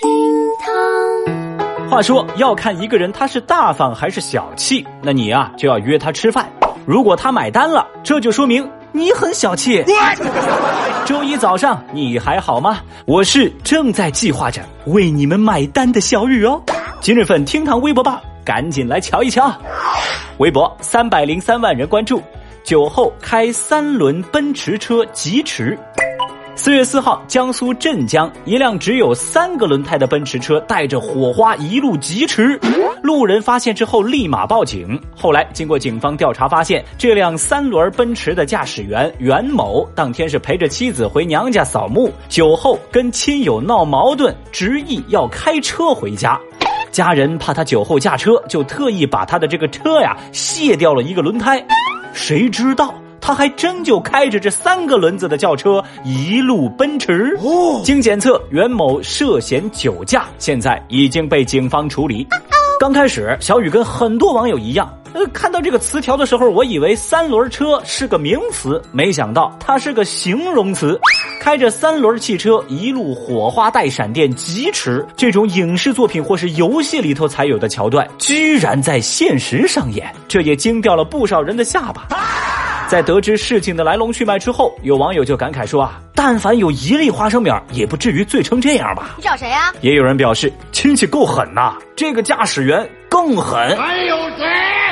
[0.00, 0.08] 厅
[0.60, 1.90] 堂。
[1.90, 6.48] 话说要看一个人他是大方还是小气，那你啊就要约他吃饭。
[6.86, 9.84] 如果他买单了，这就说明你很小气。
[11.04, 12.80] 周一早上你还好吗？
[13.06, 16.62] 我是正在计划着为你们买单的小雨哦。
[17.00, 19.52] 今日份厅堂微博吧，赶紧来瞧一瞧。
[20.38, 22.22] 微博三百零三万人关注，
[22.62, 25.76] 酒后开三轮奔驰车疾驰。
[26.58, 32.58] 四月四号，江苏镇江，一辆只有三个轮胎的奔驰车带着火花一路疾驰，
[33.00, 35.00] 路人发现之后立马报警。
[35.16, 46.36] 后来经过警方调查，发现这辆三轮奔驰的驾驶员袁某当天是陪着妻子回娘家扫墓，酒后跟亲友闹矛盾，执意要开车回家。
[46.90, 51.64] 家人怕他酒后驾车，就特意把他的这个车呀卸掉了一个轮胎，
[52.12, 52.92] 谁知道？
[53.28, 57.38] 他还真就开着这三个轮子的轿车一路奔驰。
[57.84, 62.26] 经检测，袁某涉嫌酒驾，现在已经被警方处理。
[62.80, 70.98] 刚开始，小雨跟很多网友一样，呃，看到这个词条的时候，我以为三轮车是个名词，没想到它是个形容词。
[71.38, 82.08] 开着三轮汽车一路火花带闪电疾驰，这种影视作品或是游戏里头才有的桥段，居然在现实上演，这也惊掉了不少人的下巴。
[82.88, 89.14] 在得知事情的来龙去脉之后，有网友就感慨说啊，但凡有一粒花生米也不至于醉成这样吧？
[89.16, 89.72] 你找谁呀？
[89.82, 93.76] 也有人表示，亲戚够狠呐，这个驾驶员更狠。
[93.76, 94.44] 还有谁？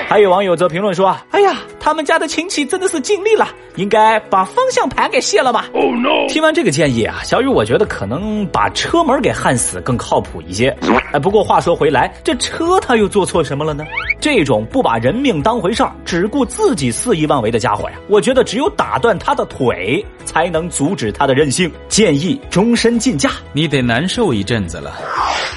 [0.08, 6.28] 还有网友则评论说啊，哎呀，他们家的亲戚真的是尽力了，应该把方向盘给卸了吧？Oh no！
[6.28, 10.68] 听完这个建议啊，小雨我觉得可能把车门给焊死更靠谱一些。
[11.12, 13.84] 哎，不过话说回来，这车他又做错什么了呢？
[14.20, 21.72] 这种不把人命当回事儿，只顾自己肆意妄为的家伙呀，我觉得只有打断他的腿，才能阻止他的任性。
[21.88, 24.92] 建议终身禁驾，你得难受一阵子了。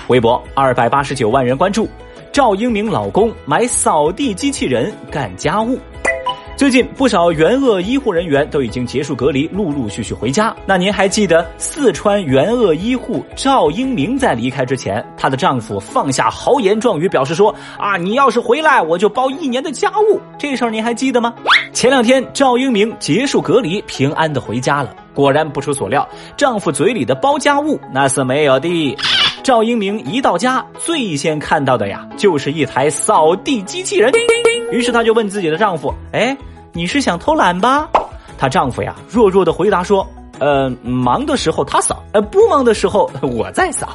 [0.07, 1.89] 微博二百八十九万人关注，
[2.31, 5.77] 赵英明老公买扫地机器人干家务。
[6.59, 10.53] 最近不少援鄂医护人员都已经结束隔离，陆陆续续回家。
[10.65, 21.33] 那您还记得四川援鄂医护赵英明在离开之前，她的丈夫放下豪言壮语，表示说：“啊，你要是回来，我就包一年的家务。”这事儿您还记得吗？
[21.71, 24.93] 前两天赵英明结束隔离，平安的回家了。
[25.13, 26.05] 果然不出所料，
[26.35, 28.97] 丈夫嘴里的包家务那是没有的。
[29.43, 34.11] 赵英明一到家，最先看到的呀，就是一台扫地机器人。
[34.73, 36.37] 于是她就问自己的丈夫：“哎，
[36.73, 37.89] 你是想偷懒吧？”
[38.37, 40.07] 她丈夫呀，弱弱的回答说
[40.39, 43.89] ：“呃，忙的时候他扫，呃，不忙的时候 我在扫。”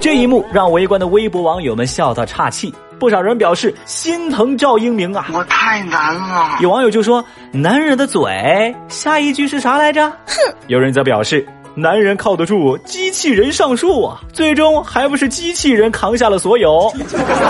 [0.00, 5.26] 这一幕让围观的微博网友们笑到岔气，不少人表示心疼赵英明啊。
[5.34, 6.58] 我太难了。
[6.60, 7.22] 有网友就说
[7.52, 10.34] ：“男人的嘴，下一句是啥来着？”哼。
[10.68, 11.46] 有人则表示。
[11.74, 14.20] 男人靠得住，机器人上树啊！
[14.32, 16.92] 最终还不是机器人扛下了所有。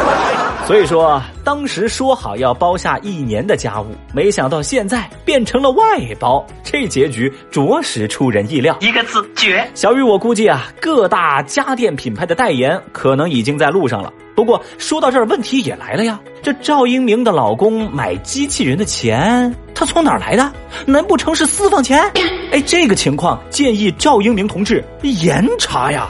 [0.64, 5.84] 所以说，当时说好要包下一年的家务，没想到现在变成了外
[6.20, 8.76] 包，这结局着实出人意料。
[8.80, 9.68] 一个字绝。
[9.74, 14.12] 小雨，我估计啊，各大家电品牌的代言可能已经在路上了。
[14.36, 16.18] 不过说到这儿，问题也来了呀。
[16.42, 20.52] 这赵英明的老公买机器人的钱，他从哪儿来的？
[20.86, 22.08] 难不成是私房钱？
[22.52, 26.06] 哎，这个情况建议赵英明同志严查呀！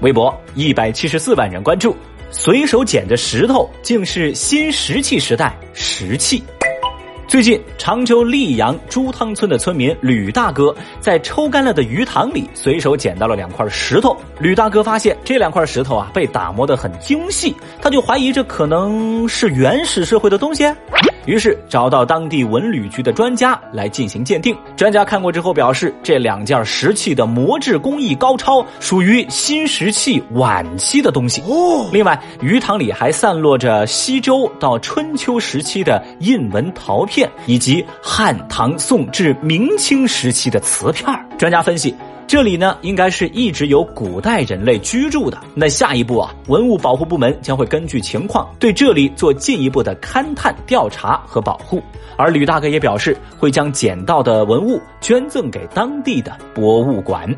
[0.00, 1.94] 微博一百七十四万人关注，
[2.30, 6.42] 随手捡的石头竟是新石器时代石器。
[7.28, 14.16] 最近，常州溧阳朱汤村的村民吕大哥在抽干了的鱼塘里随手捡到了两块石头。
[14.38, 20.64] 吕大哥发现这两块石头啊被打磨得很精细，他就怀疑这可能是原始社会的东西。
[21.26, 24.56] 于是找到当地文旅局的专家来进行鉴定。
[24.76, 31.42] 专家看过之后表示，这两件石器的磨制工艺高超，属于新石器晚期的东西。
[31.42, 41.06] 哦，另外鱼塘里还散落着西周到春秋时期的印纹陶片，以及汉唐宋至明清时期的瓷片。
[41.38, 41.94] 专家分析。
[42.30, 45.36] 这里呢，应该是一直有古代人类居住的。
[45.52, 51.82] 那下一步啊，文物保护部门将会根据情况对这里做进一步的勘探、调查和保护。
[52.16, 57.28] 而吕大哥也表示，会将捡到的文物捐赠给当地的博物馆。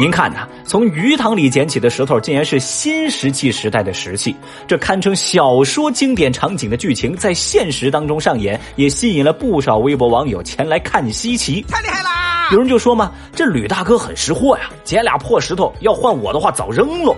[0.00, 4.34] 您看呐，从鱼塘里捡起的石头，竟然是新石器时代的石器，
[4.66, 11.60] 这堪称小说经典场景的剧情，在现实当中上演，也吸引了不少微博网友前来看稀奇。
[11.68, 12.25] 太厉害啦！
[12.52, 17.16] 有人就说嘛，这吕大哥很识货呀，捡俩破石头，要换我的话早扔了。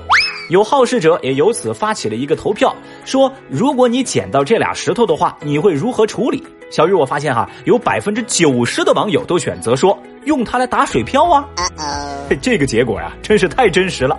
[0.48, 6.42] 有好事者也由此发起了一个投票，说如果你捡到这俩石头的话，你会如何处理？
[6.70, 9.98] 小雨，我发现哈，有百分之九十的网友都选择说
[10.28, 11.44] 用它来打水漂啊。
[12.40, 14.16] 这个结果呀，真是太真实了。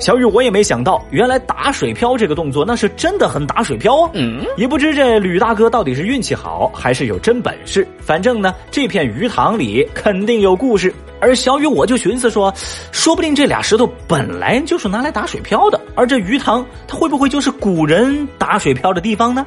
[0.00, 4.10] 小雨，我也没想到，原来打水漂这个动作那是真的很打水漂啊！
[4.14, 7.86] 嗯，也不知这吕大哥到底是运气好还是有真本事。
[8.00, 10.92] 反正呢，这片鱼塘里肯定有故事。
[11.20, 12.52] 而小雨我就寻思说，
[12.90, 19.46] 说不定这俩石头本来就是拿来打水漂的，而这鱼塘它会不会就是古人打水漂的地方呢？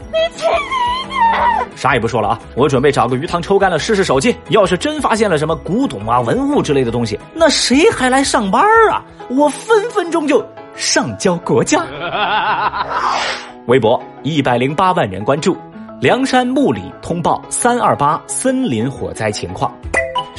[1.78, 4.36] 啥也不说了啊，我准备找个鱼塘抽干了试试手气。
[4.50, 9.06] 要是真发现了什么古董啊、文物之类的东西，那谁还来上班啊？
[9.30, 10.44] 我分分钟就
[10.76, 11.86] 上交国家。
[13.68, 15.56] 微博一百零八万人关注，
[16.02, 19.72] 梁山木里通报三二八森林火灾情况。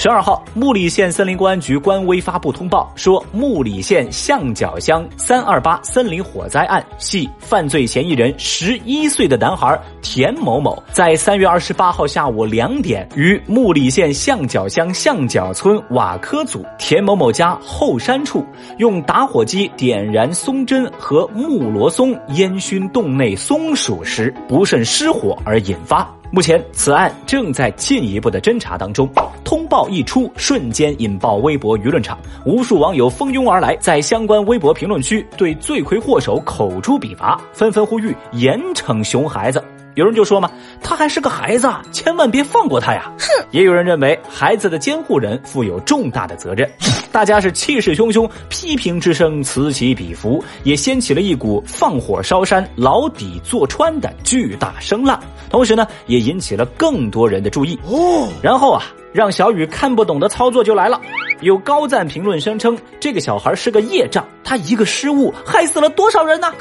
[0.00, 18.47] 十二号，木里县森林公安局官微发布通报说，木里县象脚乡三二八森林火灾案系犯罪嫌疑人十一岁的男孩田某某，在三月二十八号下午两点，于木里县象脚乡象脚村瓦科组田某某家后山处，
[18.77, 26.09] 用打火机点燃松针和木罗松烟熏洞内松鼠时，不慎失火而引发。
[26.30, 29.08] 目前，此案正在进一步的侦查当中。
[29.44, 39.62] 通报一出，瞬间引爆微博舆论场，无数网友蜂拥而来，在相关微博评论区对罪魁祸首口诛笔伐，纷纷呼吁严惩熊孩子。
[39.99, 40.49] 有人就说嘛，
[40.81, 43.12] 他还是个孩子，千万别放过他呀！
[43.19, 43.27] 哼。
[43.50, 46.71] 也有人认为，孩子的监护人负有重大的责任。
[47.11, 55.19] 大家是气势汹汹，批评之声此起彼伏，也掀起了一股放火烧山、牢底坐穿的巨大声浪。
[55.50, 57.77] 同时呢，也引起了更多人的注意。
[57.85, 58.85] 哦，然后啊，
[59.19, 61.00] 让小雨看不懂的操作就来了。
[61.41, 66.53] 有高赞评论声称，这个小孩是个业障，他一个失误害死了多少人呢？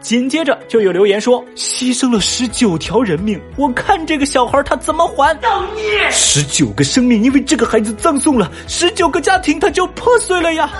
[0.00, 5.36] 紧接着就有留言说，牺牲了十九条人命，我看这个小孩他怎么还？
[5.40, 6.08] 造孽！
[6.12, 10.70] 十九个生命因为这个孩子葬送了，十九个家庭他就破碎了呀。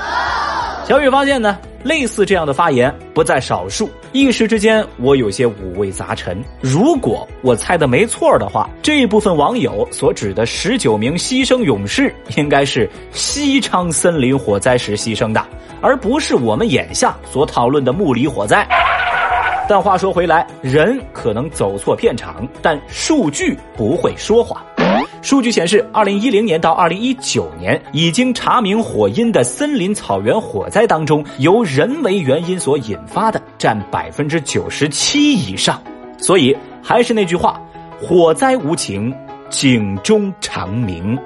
[0.87, 1.59] 小雨发现呢。
[1.87, 6.37] 类似这样的发言不在少数，一时之间我有些五味杂陈。
[6.61, 15.41] 如果我猜的没错的话，这部分网友所指的十九名牺牲勇士，应该是西昌森林火灾时牺牲的，
[15.81, 18.67] 而不是我们眼下所讨论的木里火灾。
[19.69, 24.61] 但话说回来，人可能走错片场，但数据不会说谎。
[25.27, 35.83] 数据显示，二零一零年到二零一九年已经查明火因的森林草原火灾当中，由人为原因所引发的占百分之九十七以上。
[36.17, 37.61] 所以还是那句话，
[38.01, 39.13] 火灾无情，
[39.51, 41.19] 警钟长鸣。